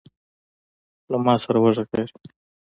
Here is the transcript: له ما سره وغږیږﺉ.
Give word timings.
له 1.11 1.17
ما 1.25 1.33
سره 1.43 1.57
وغږیږﺉ. 1.59 2.15